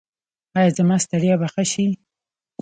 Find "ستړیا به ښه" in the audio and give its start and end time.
1.05-1.63